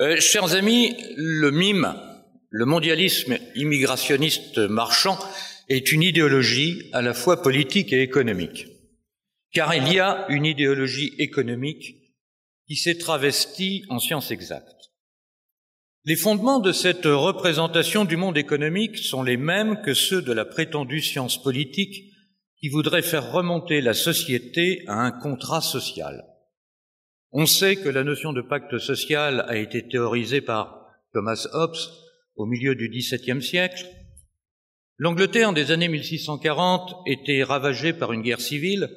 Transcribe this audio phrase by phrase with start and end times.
[0.00, 1.94] Euh, chers amis, le mime,
[2.50, 5.16] le mondialisme immigrationniste marchand,
[5.68, 8.66] est une idéologie à la fois politique et économique.
[9.52, 11.94] Car il y a une idéologie économique
[12.66, 14.90] qui s'est travestie en science exacte.
[16.04, 20.44] Les fondements de cette représentation du monde économique sont les mêmes que ceux de la
[20.44, 22.10] prétendue science politique
[22.58, 26.24] qui voudrait faire remonter la société à un contrat social.
[27.36, 31.74] On sait que la notion de pacte social a été théorisée par Thomas Hobbes
[32.36, 33.84] au milieu du XVIIe siècle.
[34.98, 38.88] L'Angleterre des années 1640 était ravagée par une guerre civile.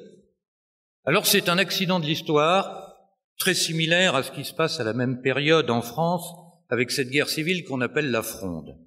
[1.04, 2.94] Alors c'est un accident de l'histoire
[3.38, 6.32] très similaire à ce qui se passe à la même période en France
[6.68, 8.78] avec cette guerre civile qu'on appelle la Fronde.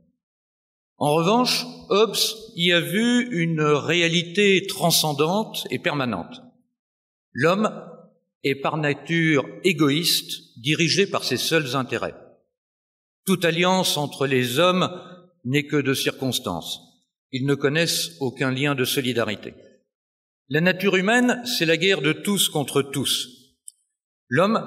[0.96, 2.16] En revanche, Hobbes
[2.56, 6.42] y a vu une réalité transcendante et permanente.
[7.34, 7.91] L'homme
[8.44, 12.16] est par nature égoïste, dirigé par ses seuls intérêts.
[13.26, 14.90] Toute alliance entre les hommes
[15.46, 16.80] n'est que de circonstance.
[17.32, 19.54] Ils ne connaissent aucun lien de solidarité.
[20.50, 23.30] La nature humaine, c'est la guerre de tous contre tous.
[24.28, 24.62] L'homme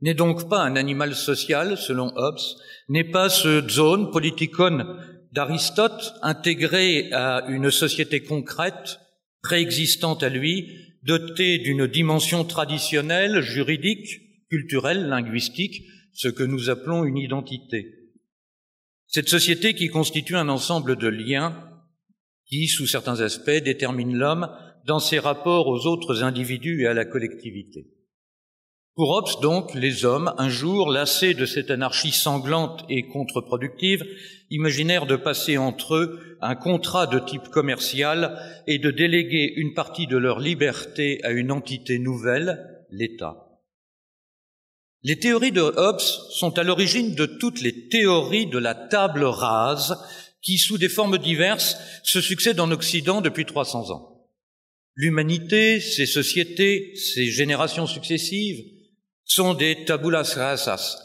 [0.00, 2.40] n'est donc pas un animal social, selon Hobbes,
[2.88, 4.96] n'est pas ce zone politikon
[5.32, 8.98] d'Aristote intégré à une société concrète,
[9.42, 17.18] préexistante à lui, dotée d'une dimension traditionnelle, juridique, culturelle, linguistique, ce que nous appelons une
[17.18, 18.02] identité.
[19.06, 21.68] Cette société qui constitue un ensemble de liens
[22.46, 24.48] qui, sous certains aspects, détermine l'homme
[24.86, 27.86] dans ses rapports aux autres individus et à la collectivité.
[28.94, 34.04] Pour Hobbes, donc, les hommes, un jour, lassés de cette anarchie sanglante et contre-productive,
[34.50, 40.06] imaginèrent de passer entre eux un contrat de type commercial et de déléguer une partie
[40.06, 43.48] de leur liberté à une entité nouvelle, l'État.
[45.02, 49.96] Les théories de Hobbes sont à l'origine de toutes les théories de la table rase
[50.42, 54.28] qui, sous des formes diverses, se succèdent en Occident depuis 300 ans.
[54.94, 58.62] L'humanité, ses sociétés, ses générations successives,
[59.24, 60.98] sont des tabulas rasas,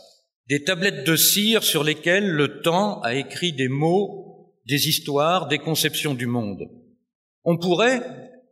[0.48, 5.60] des tablettes de cire sur lesquelles le temps a écrit des mots, des histoires, des
[5.60, 6.70] conceptions du monde.
[7.44, 8.02] On pourrait,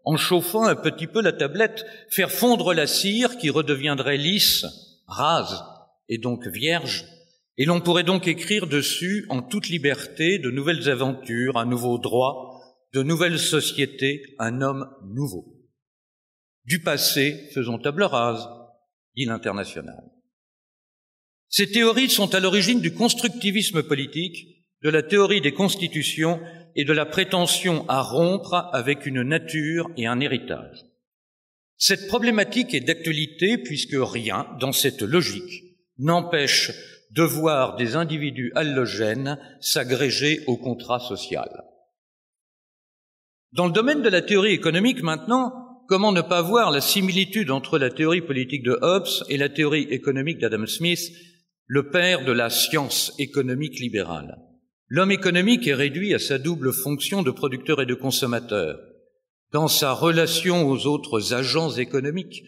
[0.03, 4.65] en chauffant un petit peu la tablette, faire fondre la cire qui redeviendrait lisse,
[5.07, 5.63] rase
[6.07, 7.05] et donc vierge,
[7.57, 12.61] et l'on pourrait donc écrire dessus en toute liberté de nouvelles aventures, un nouveau droit,
[12.93, 15.53] de nouvelles sociétés, un homme nouveau.
[16.65, 18.47] Du passé, faisons table rase,
[19.15, 19.27] dit.
[21.49, 26.39] Ces théories sont à l'origine du constructivisme politique, de la théorie des constitutions
[26.75, 30.85] et de la prétention à rompre avec une nature et un héritage.
[31.77, 35.63] Cette problématique est d'actualité puisque rien dans cette logique
[35.97, 36.71] n'empêche
[37.11, 41.63] de voir des individus allogènes s'agréger au contrat social.
[43.53, 47.77] Dans le domaine de la théorie économique maintenant, comment ne pas voir la similitude entre
[47.77, 51.11] la théorie politique de Hobbes et la théorie économique d'Adam Smith,
[51.67, 54.37] le père de la science économique libérale?
[54.87, 58.79] L'homme économique est réduit à sa double fonction de producteur et de consommateur.
[59.51, 62.43] Dans sa relation aux autres agents économiques,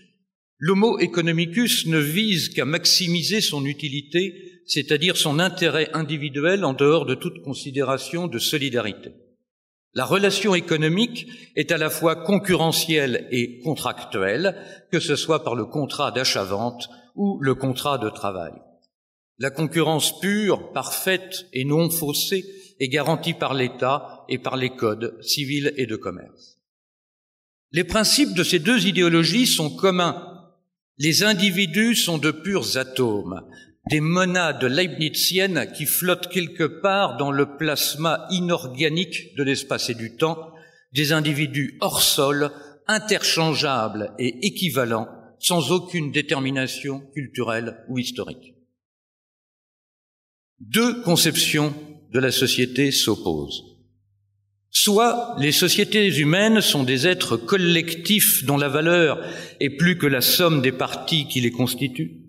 [0.59, 7.15] l'homo economicus ne vise qu'à maximiser son utilité, c'est-à-dire son intérêt individuel en dehors de
[7.15, 9.11] toute considération de solidarité.
[9.97, 11.25] La relation économique
[11.55, 14.55] est à la fois concurrentielle et contractuelle,
[14.91, 18.53] que ce soit par le contrat d'achat-vente ou le contrat de travail.
[19.39, 22.45] La concurrence pure, parfaite et non faussée
[22.79, 26.59] est garantie par l'État et par les codes civils et de commerce.
[27.71, 30.43] Les principes de ces deux idéologies sont communs.
[30.99, 33.41] Les individus sont de purs atomes,
[33.89, 40.15] des monades leibniziennes qui flottent quelque part dans le plasma inorganique de l'espace et du
[40.15, 40.51] temps,
[40.93, 42.51] des individus hors sol,
[42.87, 45.07] interchangeables et équivalents,
[45.39, 48.55] sans aucune détermination culturelle ou historique.
[50.59, 51.73] Deux conceptions
[52.11, 53.63] de la société s'opposent.
[54.69, 59.21] Soit les sociétés humaines sont des êtres collectifs dont la valeur
[59.59, 62.26] est plus que la somme des parties qui les constituent,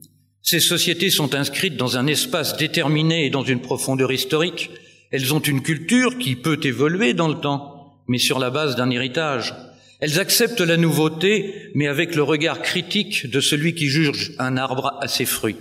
[0.49, 4.71] ces sociétés sont inscrites dans un espace déterminé et dans une profondeur historique.
[5.11, 8.89] Elles ont une culture qui peut évoluer dans le temps, mais sur la base d'un
[8.89, 9.55] héritage.
[10.01, 14.97] Elles acceptent la nouveauté, mais avec le regard critique de celui qui juge un arbre
[15.03, 15.59] à ses fruits.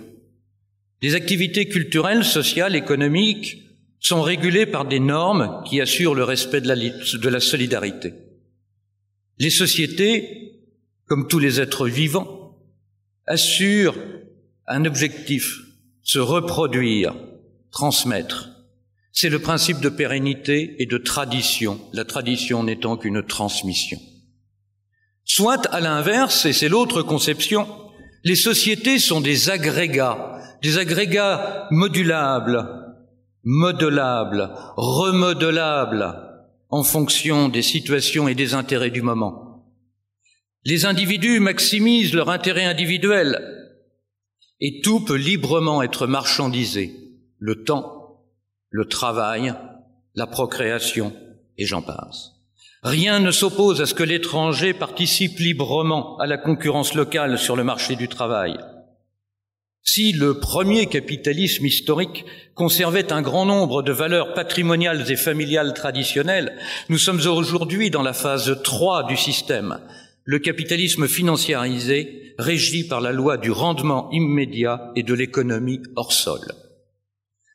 [1.02, 3.64] Les activités culturelles, sociales, économiques
[4.00, 8.14] sont régulées par des normes qui assurent le respect de la, de la solidarité.
[9.38, 10.54] Les sociétés,
[11.08, 12.58] comme tous les êtres vivants,
[13.26, 13.98] assurent
[14.68, 15.62] un objectif,
[16.04, 17.16] se reproduire,
[17.72, 18.50] transmettre.
[19.14, 23.98] C'est le principe de pérennité et de tradition, la tradition n'étant qu'une transmission.
[25.24, 27.68] Soit à l'inverse, et c'est l'autre conception,
[28.24, 32.68] les sociétés sont des agrégats, des agrégats modulables,
[33.44, 36.16] modelables, remodelables
[36.70, 39.66] en fonction des situations et des intérêts du moment.
[40.66, 43.57] Les individus maximisent leur intérêt individuel
[44.60, 46.94] et tout peut librement être marchandisé,
[47.40, 48.24] le temps,
[48.70, 49.54] le travail,
[50.16, 51.14] la procréation,
[51.58, 52.34] et j'en passe.
[52.84, 57.64] Rien ne s'oppose à ce que l'étranger participe librement à la concurrence locale sur le
[57.64, 58.58] marché du travail.
[59.84, 62.26] Si le premier capitalisme historique
[62.56, 66.58] conservait un grand nombre de valeurs patrimoniales et familiales traditionnelles,
[66.90, 69.80] nous sommes aujourd'hui dans la phase 3 du système,
[70.28, 76.42] le capitalisme financiarisé régi par la loi du rendement immédiat et de l'économie hors sol.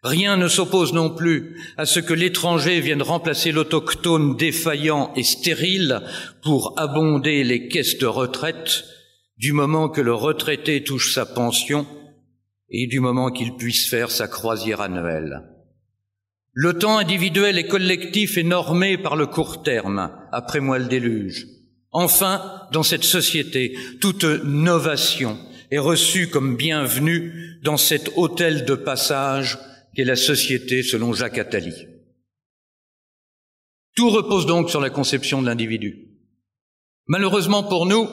[0.03, 6.01] Rien ne s'oppose non plus à ce que l'étranger vienne remplacer l'autochtone défaillant et stérile
[6.43, 8.85] pour abonder les caisses de retraite
[9.37, 11.87] du moment que le retraité touche sa pension
[12.71, 15.43] et du moment qu'il puisse faire sa croisière annuelle.
[16.55, 21.47] Le temps individuel et collectif est normé par le court terme, après moi le déluge.
[21.93, 25.39] Enfin, dans cette société, toute novation
[25.71, 29.59] est reçue comme bienvenue dans cet hôtel de passage
[29.95, 31.75] qu'est la société selon Jacques Attali.
[33.95, 36.09] Tout repose donc sur la conception de l'individu.
[37.07, 38.09] Malheureusement pour nous,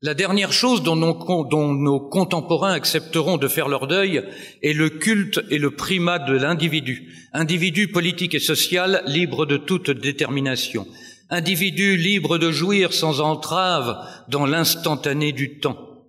[0.00, 4.22] la dernière chose dont nos, contemporains accepteront de faire leur deuil
[4.62, 9.90] est le culte et le primat de l'individu, individu politique et social libre de toute
[9.90, 10.86] détermination,
[11.30, 13.96] individu libre de jouir sans entrave
[14.28, 16.04] dans l'instantané du temps.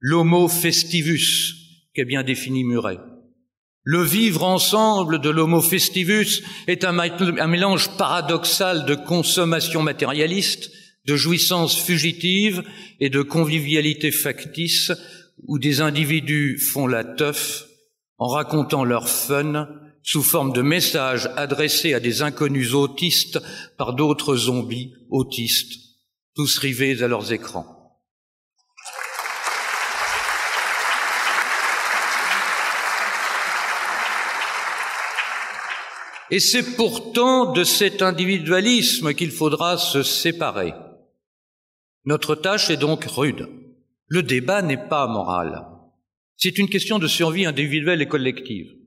[0.00, 1.54] L'homo festivus,
[1.94, 2.98] qu'est bien défini Muret.
[3.84, 10.70] Le vivre ensemble de l'homo festivus est un, un mélange paradoxal de consommation matérialiste,
[11.06, 12.62] de jouissance fugitive
[13.00, 14.92] et de convivialité factice
[15.48, 17.66] où des individus font la teuf
[18.18, 19.68] en racontant leur fun
[20.02, 23.40] sous forme de messages adressés à des inconnus autistes
[23.76, 25.72] par d'autres zombies autistes,
[26.34, 27.78] tous rivés à leurs écrans.
[36.30, 40.72] Et c'est pourtant de cet individualisme qu'il faudra se séparer.
[42.06, 43.48] Notre tâche est donc rude.
[44.06, 45.66] Le débat n'est pas moral.
[46.36, 48.81] C'est une question de survie individuelle et collective.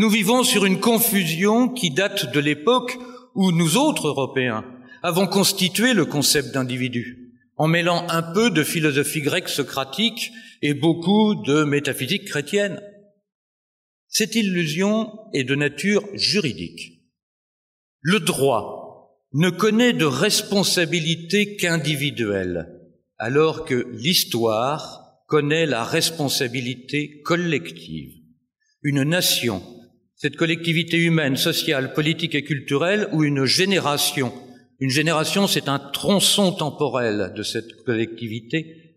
[0.00, 2.96] Nous vivons sur une confusion qui date de l'époque
[3.34, 4.64] où nous autres Européens
[5.02, 10.30] avons constitué le concept d'individu, en mêlant un peu de philosophie grecque socratique
[10.62, 12.80] et beaucoup de métaphysique chrétienne.
[14.06, 17.02] Cette illusion est de nature juridique.
[18.00, 22.68] Le droit ne connaît de responsabilité qu'individuelle,
[23.16, 28.12] alors que l'histoire connaît la responsabilité collective.
[28.84, 29.60] Une nation
[30.18, 34.32] cette collectivité humaine, sociale, politique et culturelle, ou une génération?
[34.80, 38.96] Une génération, c'est un tronçon temporel de cette collectivité,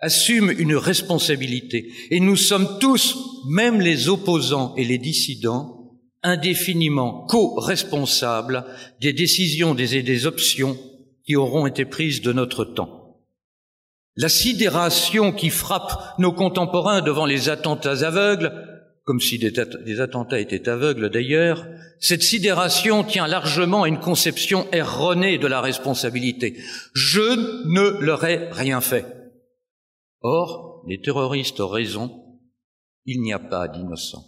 [0.00, 1.92] assume une responsabilité.
[2.10, 3.16] Et nous sommes tous,
[3.50, 8.64] même les opposants et les dissidents, indéfiniment co-responsables
[9.00, 10.78] des décisions et des options
[11.26, 13.18] qui auront été prises de notre temps.
[14.16, 18.77] La sidération qui frappe nos contemporains devant les attentats aveugles
[19.08, 21.66] comme si des, attentats étaient aveugles d'ailleurs,
[21.98, 26.58] cette sidération tient largement à une conception erronée de la responsabilité.
[26.92, 27.22] Je
[27.70, 29.06] ne leur ai rien fait.
[30.20, 32.22] Or, les terroristes ont raison,
[33.06, 34.26] il n'y a pas d'innocents.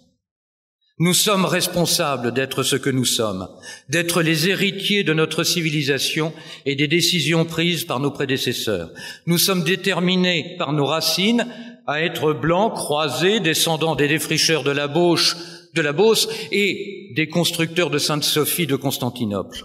[0.98, 3.48] Nous sommes responsables d'être ce que nous sommes,
[3.90, 6.32] d'être les héritiers de notre civilisation
[6.64, 8.90] et des décisions prises par nos prédécesseurs.
[9.26, 11.46] Nous sommes déterminés par nos racines
[11.90, 15.36] à être blancs, croisés, descendants des défricheurs de la Beauce,
[15.74, 19.64] de la Beauce et des constructeurs de Sainte-Sophie de Constantinople.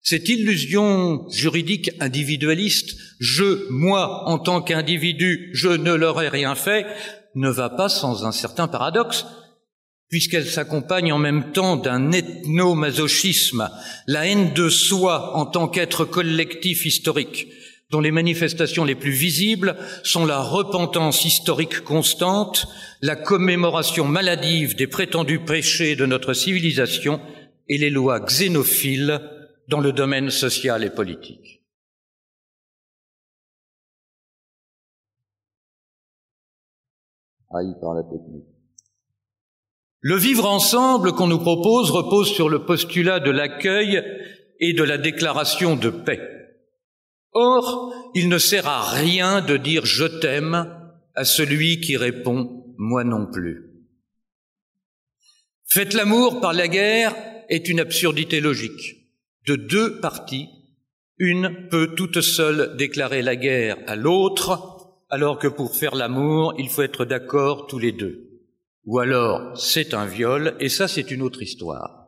[0.00, 6.86] Cette illusion juridique individualiste, je, moi, en tant qu'individu, je ne leur ai rien fait,
[7.34, 9.26] ne va pas sans un certain paradoxe,
[10.08, 13.70] puisqu'elle s'accompagne en même temps d'un ethno-masochisme,
[14.06, 17.48] la haine de soi en tant qu'être collectif historique,
[17.90, 22.68] dont les manifestations les plus visibles sont la repentance historique constante,
[23.02, 27.20] la commémoration maladive des prétendus péchés de notre civilisation
[27.68, 29.20] et les lois xénophiles
[29.68, 31.62] dans le domaine social et politique.
[37.80, 38.46] par la technique.
[40.02, 44.02] Le vivre ensemble qu'on nous propose repose sur le postulat de l'accueil
[44.60, 46.39] et de la déclaration de paix.
[47.32, 50.76] Or, il ne sert à rien de dire je t'aime
[51.14, 53.70] à celui qui répond moi non plus.
[55.66, 57.14] Faites l'amour par la guerre
[57.48, 59.08] est une absurdité logique.
[59.46, 60.48] De deux parties,
[61.18, 66.68] une peut toute seule déclarer la guerre à l'autre, alors que pour faire l'amour, il
[66.68, 68.30] faut être d'accord tous les deux.
[68.86, 71.99] Ou alors, c'est un viol, et ça, c'est une autre histoire.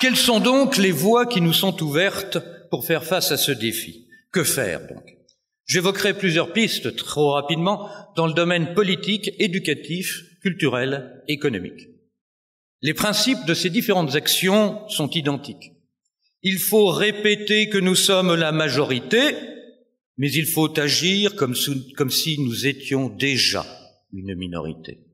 [0.00, 2.38] Quelles sont donc les voies qui nous sont ouvertes
[2.70, 4.08] pour faire face à ce défi?
[4.32, 5.18] Que faire donc?
[5.66, 11.88] J'évoquerai plusieurs pistes trop rapidement dans le domaine politique, éducatif, culturel, économique.
[12.80, 15.74] Les principes de ces différentes actions sont identiques.
[16.42, 19.34] Il faut répéter que nous sommes la majorité,
[20.16, 23.66] mais il faut agir comme, si nous étions déjà
[24.14, 25.09] une minorité.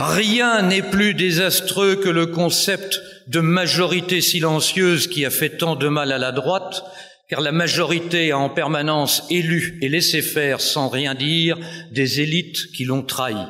[0.00, 5.88] Rien n'est plus désastreux que le concept de majorité silencieuse qui a fait tant de
[5.88, 6.84] mal à la droite,
[7.28, 11.58] car la majorité a en permanence élu et laissé faire sans rien dire
[11.90, 13.44] des élites qui l'ont trahi.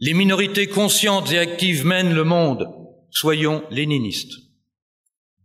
[0.00, 2.68] Les minorités conscientes et actives mènent le monde.
[3.12, 4.34] Soyons léninistes.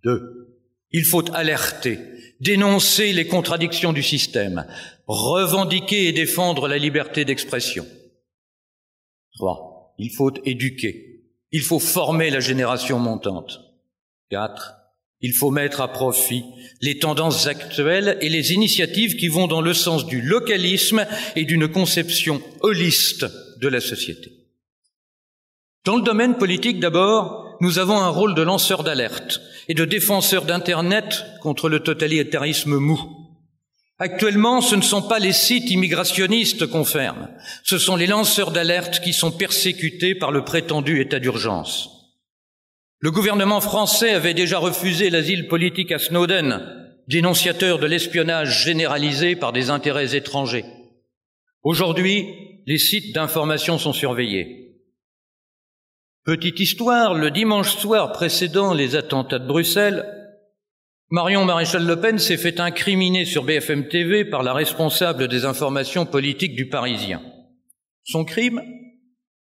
[0.04, 0.58] Deux.
[0.92, 2.00] Il faut alerter,
[2.40, 4.66] dénoncer les contradictions du système,
[5.06, 7.86] revendiquer et défendre la liberté d'expression.
[9.36, 11.22] Trois il faut éduquer,
[11.52, 13.60] il faut former la génération montante.
[14.30, 14.76] Quatre,
[15.22, 16.44] il faut mettre à profit
[16.82, 21.70] les tendances actuelles et les initiatives qui vont dans le sens du localisme et d'une
[21.70, 23.26] conception holiste
[23.60, 24.32] de la société.
[25.86, 30.44] Dans le domaine politique d'abord, nous avons un rôle de lanceur d'alerte et de défenseur
[30.44, 33.23] d'Internet contre le totalitarisme mou.
[34.04, 37.30] Actuellement, ce ne sont pas les sites immigrationnistes qu'on ferme,
[37.64, 41.90] ce sont les lanceurs d'alerte qui sont persécutés par le prétendu état d'urgence.
[43.00, 46.66] Le gouvernement français avait déjà refusé l'asile politique à Snowden,
[47.08, 50.66] dénonciateur de l'espionnage généralisé par des intérêts étrangers.
[51.62, 52.28] Aujourd'hui,
[52.68, 54.82] les sites d'information sont surveillés.
[56.26, 60.23] Petite histoire, le dimanche soir précédant les attentats de Bruxelles,
[61.14, 66.08] Marion Maréchal Le Pen s'est fait incriminer sur BFM TV par la responsable des informations
[66.08, 67.22] politiques du Parisien.
[68.04, 68.64] Son crime?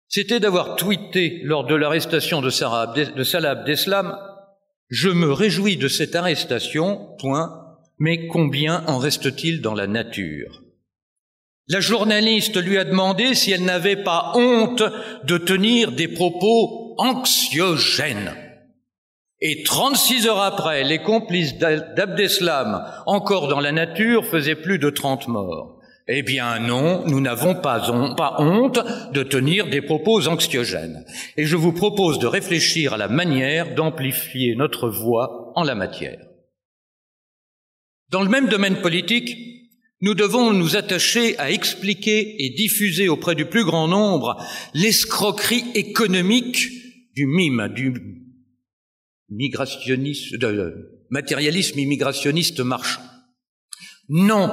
[0.06, 4.16] C'était d'avoir tweeté lors de l'arrestation de, Salah Abdeslam
[4.88, 7.50] Je me réjouis de cette arrestation, point,
[7.98, 10.62] mais combien en reste-t-il dans la nature?
[11.66, 14.84] La journaliste lui a demandé si elle n'avait pas honte
[15.24, 18.47] de tenir des propos anxiogènes.
[19.40, 25.28] Et 36 heures après, les complices d'Abdeslam, encore dans la nature, faisaient plus de 30
[25.28, 25.78] morts.
[26.08, 28.80] Eh bien non, nous n'avons pas, honte
[29.12, 31.04] de tenir des propos anxiogènes.
[31.36, 36.18] Et je vous propose de réfléchir à la manière d'amplifier notre voix en la matière.
[38.10, 39.36] Dans le même domaine politique,
[40.00, 44.42] nous devons nous attacher à expliquer et diffuser auprès du plus grand nombre
[44.72, 46.70] l'escroquerie économique
[47.14, 48.27] du mime, du
[49.30, 50.36] migrationniste,
[51.10, 53.02] matérialisme immigrationniste marchand.
[54.08, 54.50] Non,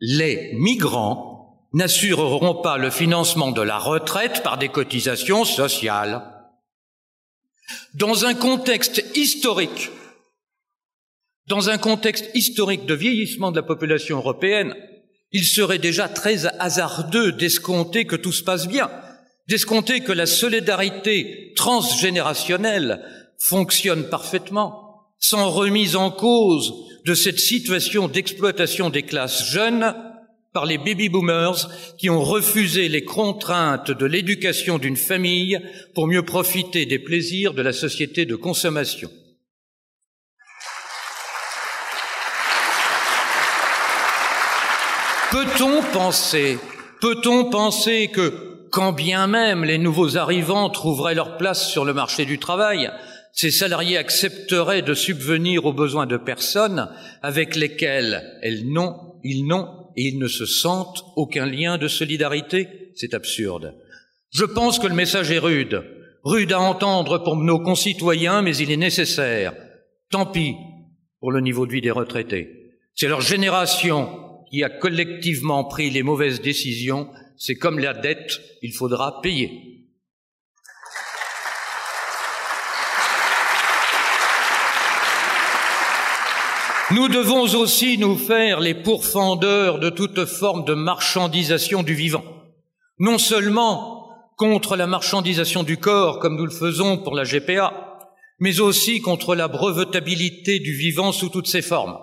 [0.00, 6.22] les migrants n'assureront pas le financement de la retraite par des cotisations sociales.
[7.94, 9.90] Dans un contexte historique,
[11.48, 14.74] dans un contexte historique de vieillissement de la population européenne,
[15.32, 18.90] il serait déjà très hasardeux d'escompter que tout se passe bien,
[19.48, 23.04] d'escompter que la solidarité transgénérationnelle
[23.38, 26.74] fonctionne parfaitement, sans remise en cause
[27.04, 29.94] de cette situation d'exploitation des classes jeunes
[30.52, 35.60] par les baby boomers qui ont refusé les contraintes de l'éducation d'une famille
[35.94, 39.10] pour mieux profiter des plaisirs de la société de consommation.
[45.30, 46.58] Peut-on penser,
[47.02, 52.24] peut-on penser que quand bien même les nouveaux arrivants trouveraient leur place sur le marché
[52.24, 52.90] du travail,
[53.36, 56.88] ces salariés accepteraient de subvenir aux besoins de personnes
[57.22, 62.92] avec lesquelles elles n'ont, ils n'ont et ils ne se sentent aucun lien de solidarité
[62.94, 63.74] C'est absurde.
[64.30, 65.84] Je pense que le message est rude,
[66.24, 69.54] rude à entendre pour nos concitoyens, mais il est nécessaire.
[70.10, 70.54] Tant pis
[71.20, 72.72] pour le niveau de vie des retraités.
[72.94, 74.08] C'est leur génération
[74.50, 77.10] qui a collectivement pris les mauvaises décisions.
[77.36, 79.75] C'est comme la dette, il faudra payer.
[86.92, 92.22] Nous devons aussi nous faire les pourfendeurs de toute forme de marchandisation du vivant.
[93.00, 97.98] Non seulement contre la marchandisation du corps, comme nous le faisons pour la GPA,
[98.38, 101.98] mais aussi contre la brevetabilité du vivant sous toutes ses formes.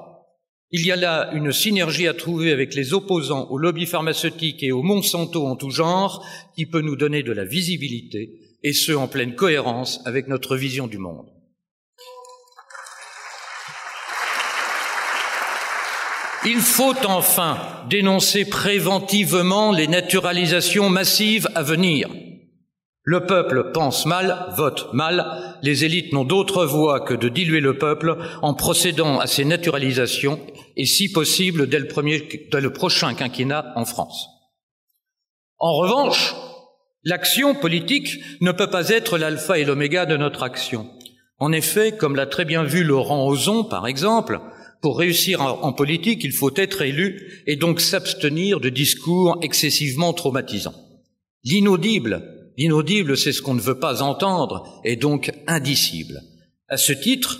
[0.72, 4.74] Il y a là une synergie à trouver avec les opposants au lobby pharmaceutique et
[4.74, 6.26] au Monsanto en tout genre
[6.58, 8.32] qui peut nous donner de la visibilité,
[8.64, 11.28] et ce en pleine cohérence avec notre vision du monde.
[16.46, 17.58] Il faut enfin
[17.90, 22.10] dénoncer préventivement les naturalisations massives à venir.
[23.06, 27.78] Le peuple pense mal, vote mal, les élites n'ont d'autre voie que de diluer le
[27.78, 30.40] peuple en procédant à ces naturalisations
[30.76, 34.28] et si possible dès le, prochain quinquennat en France.
[35.60, 36.36] En revanche,
[37.06, 40.90] l'action politique ne peut pas être l'alpha et l'oméga de notre action.
[41.40, 44.40] En effet, comme l'a très bien vu Laurent Ozon, par exemple,
[44.84, 50.76] pour réussir en politique, il faut être élu et donc s'abstenir de discours excessivement traumatisants.
[51.46, 56.22] L'inaudible, l'inaudible, c'est ce qu'on ne veut pas entendre, et donc indicible.
[56.68, 57.40] À ce titre,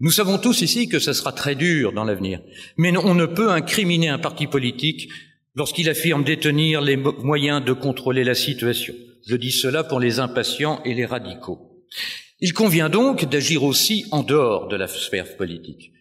[0.00, 2.40] nous savons tous ici que ce sera très dur dans l'avenir,
[2.76, 5.08] mais on ne peut incriminer un parti politique
[5.54, 8.94] lorsqu'il affirme détenir les moyens de contrôler la situation.
[9.24, 11.86] Je dis cela pour les impatients et les radicaux.
[12.40, 15.92] Il convient donc d'agir aussi en dehors de la sphère politique.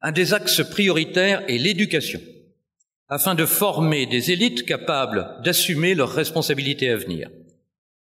[0.00, 2.20] Un des axes prioritaires est l'éducation,
[3.08, 7.28] afin de former des élites capables d'assumer leurs responsabilités à venir.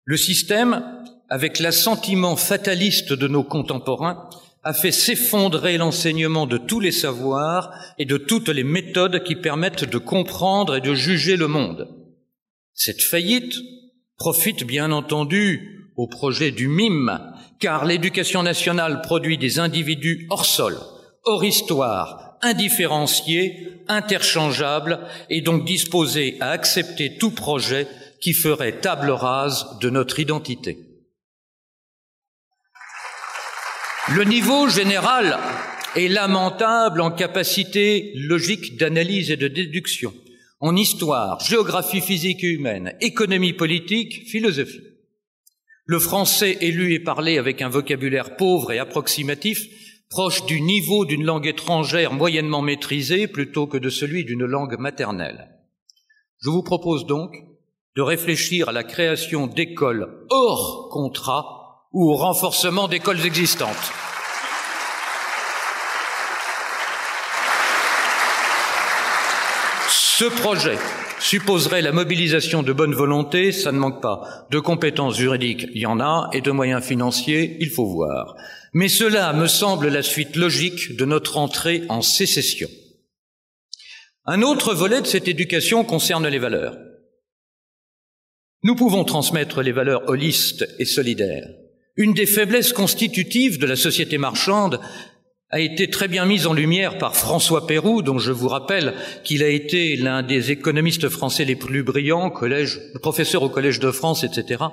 [0.03, 0.83] Le système,
[1.29, 4.29] avec l'assentiment fataliste de nos contemporains,
[4.63, 9.89] a fait s'effondrer l'enseignement de tous les savoirs et de toutes les méthodes qui permettent
[9.89, 11.87] de comprendre et de juger le monde.
[12.75, 13.55] Cette faillite
[14.15, 17.19] profite bien entendu au projet du MIME,
[17.59, 20.77] car l'éducation nationale produit des individus hors sol,
[21.29, 27.87] hors histoire, indifférenciés, interchangeables et donc disposés à accepter tout projet
[28.19, 30.79] qui ferait table rase de notre identité.
[34.15, 35.37] Le niveau général
[35.95, 40.11] est lamentable en capacité logique d'analyse et de déduction,
[40.59, 44.81] en histoire, géographie physique et humaine, économie politique, philosophie.
[45.85, 49.67] Le français est lu et parlé avec un vocabulaire pauvre et approximatif
[50.09, 55.49] proche du niveau d'une langue étrangère moyennement maîtrisée plutôt que de celui d'une langue maternelle.
[56.41, 57.35] Je vous propose donc
[57.95, 63.93] de réfléchir à la création d'écoles hors contrat ou au renforcement d'écoles existantes.
[69.89, 70.77] Ce projet
[71.19, 74.47] supposerait la mobilisation de bonne volonté, ça ne manque pas.
[74.51, 78.35] De compétences juridiques, il y en a, et de moyens financiers, il faut voir.
[78.73, 82.69] Mais cela me semble la suite logique de notre entrée en sécession.
[84.25, 86.77] Un autre volet de cette éducation concerne les valeurs.
[88.63, 91.47] Nous pouvons transmettre les valeurs holistes et solidaires.
[91.95, 94.79] Une des faiblesses constitutives de la société marchande
[95.51, 99.43] a été très bien mise en lumière par François Pérou, dont je vous rappelle qu'il
[99.43, 104.23] a été l'un des économistes français les plus brillants, collège, professeur au Collège de France,
[104.23, 104.63] etc.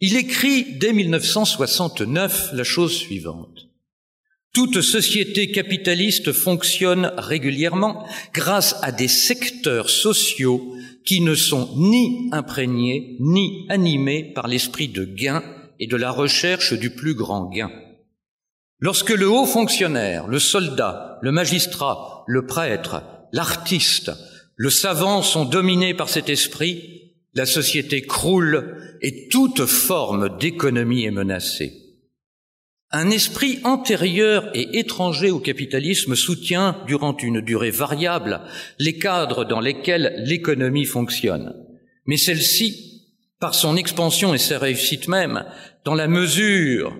[0.00, 3.68] Il écrit dès 1969 la chose suivante.
[4.54, 13.16] Toute société capitaliste fonctionne régulièrement grâce à des secteurs sociaux qui ne sont ni imprégnés
[13.20, 15.42] ni animés par l'esprit de gain
[15.80, 17.70] et de la recherche du plus grand gain.
[18.84, 24.12] Lorsque le haut fonctionnaire, le soldat, le magistrat, le prêtre, l'artiste,
[24.56, 31.10] le savant sont dominés par cet esprit, la société croule et toute forme d'économie est
[31.10, 31.72] menacée.
[32.90, 38.42] Un esprit antérieur et étranger au capitalisme soutient, durant une durée variable,
[38.78, 41.54] les cadres dans lesquels l'économie fonctionne.
[42.04, 45.46] Mais celle-ci, par son expansion et sa réussite même,
[45.86, 46.94] dans la mesure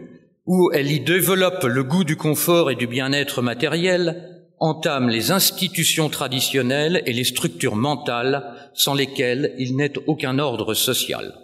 [0.46, 6.08] où elle y développe le goût du confort et du bien-être matériel, entame les institutions
[6.08, 11.34] traditionnelles et les structures mentales sans lesquelles il n'est aucun ordre social.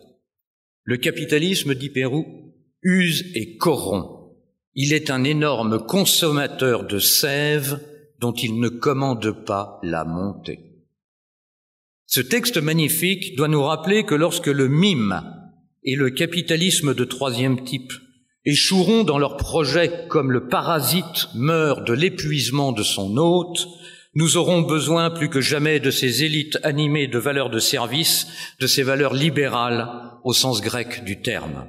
[0.84, 2.26] Le capitalisme, dit Pérou,
[2.82, 4.34] use et corrompt.
[4.74, 7.80] Il est un énorme consommateur de sève
[8.18, 10.70] dont il ne commande pas la montée.
[12.06, 15.22] Ce texte magnifique doit nous rappeler que lorsque le mime
[15.84, 17.92] et le capitalisme de troisième type
[18.44, 23.66] échoueront dans leurs projets comme le parasite meurt de l'épuisement de son hôte,
[24.14, 28.26] nous aurons besoin plus que jamais de ces élites animées de valeurs de service,
[28.59, 29.88] de ces valeurs libérales
[30.24, 31.66] au sens grec du terme.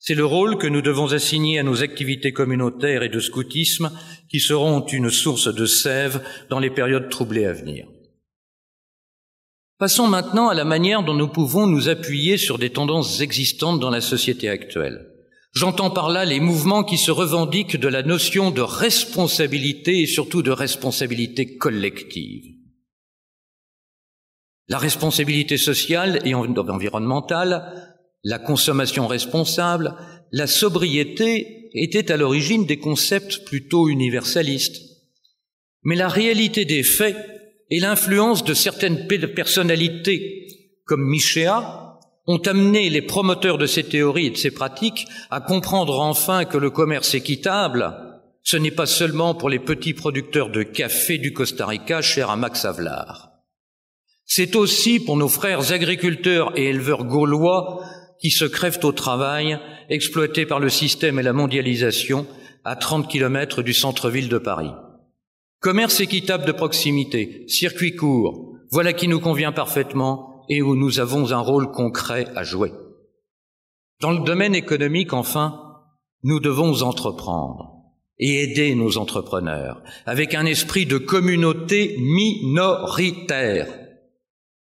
[0.00, 3.90] C'est le rôle que nous devons assigner à nos activités communautaires et de scoutisme
[4.28, 7.86] qui seront une source de sève dans les périodes troublées à venir.
[9.78, 13.90] Passons maintenant à la manière dont nous pouvons nous appuyer sur des tendances existantes dans
[13.90, 15.17] la société actuelle.
[15.52, 20.42] J'entends par là les mouvements qui se revendiquent de la notion de responsabilité et surtout
[20.42, 22.44] de responsabilité collective.
[24.68, 29.96] La responsabilité sociale et environnementale, la consommation responsable,
[30.30, 34.76] la sobriété étaient à l'origine des concepts plutôt universalistes.
[35.84, 37.16] Mais la réalité des faits
[37.70, 40.48] et l'influence de certaines personnalités
[40.84, 41.87] comme Michéa
[42.28, 46.58] ont amené les promoteurs de ces théories et de ces pratiques à comprendre enfin que
[46.58, 47.96] le commerce équitable,
[48.42, 52.36] ce n'est pas seulement pour les petits producteurs de café du Costa Rica, cher à
[52.36, 53.30] Max Havelaar.
[54.26, 57.82] C'est aussi pour nos frères agriculteurs et éleveurs gaulois
[58.20, 62.26] qui se crèvent au travail, exploités par le système et la mondialisation,
[62.62, 64.70] à 30 kilomètres du centre-ville de Paris.
[65.60, 71.32] Commerce équitable de proximité, circuit court, voilà qui nous convient parfaitement et où nous avons
[71.32, 72.72] un rôle concret à jouer.
[74.00, 75.60] Dans le domaine économique, enfin,
[76.22, 77.78] nous devons entreprendre
[78.18, 83.68] et aider nos entrepreneurs avec un esprit de communauté minoritaire.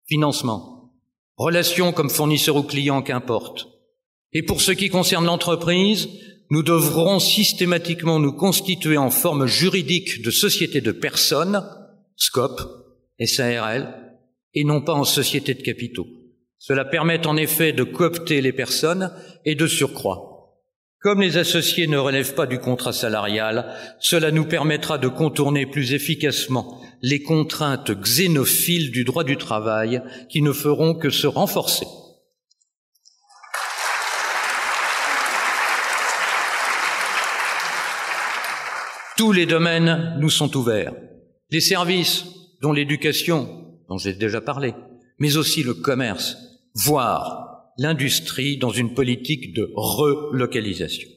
[0.07, 0.93] Financement,
[1.37, 3.69] relations comme fournisseur ou client, qu'importe.
[4.33, 6.09] Et pour ce qui concerne l'entreprise,
[6.51, 11.65] nous devrons systématiquement nous constituer en forme juridique de société de personnes,
[12.17, 12.61] SCOP,
[13.21, 14.08] SARL,
[14.59, 16.09] et non pas en société de capitaux.
[16.59, 19.13] Cela permet en effet de coopter les personnes
[19.45, 20.57] et de surcroît.
[21.01, 25.93] Comme les associés ne relèvent pas du contrat salarial, cela nous permettra de contourner plus
[25.93, 31.87] efficacement les contraintes xénophiles du droit du travail qui ne feront que se renforcer.
[39.17, 40.95] Tous les domaines nous sont ouverts.
[41.51, 42.25] Les services,
[42.61, 44.75] dont l'éducation, dont j'ai déjà parlé,
[45.19, 46.37] mais aussi le commerce,
[46.75, 51.09] voire l'industrie dans une politique de relocalisation.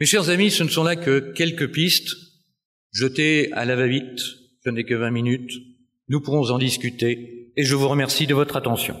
[0.00, 2.14] Mes chers amis, ce ne sont là que quelques pistes
[2.92, 4.20] jetées à la va-vite.
[4.64, 5.52] Ce n'est que 20 minutes.
[6.08, 8.96] Nous pourrons en discuter et je vous remercie de votre attention.